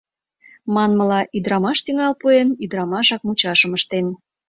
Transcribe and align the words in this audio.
Манмыла, 0.75 1.21
ӱдырамаш 1.37 1.77
тӱҥал 1.85 2.13
пуэн, 2.21 2.49
ӱдырамашак 2.63 3.21
мучашым 3.27 3.71
ыштен. 3.77 4.05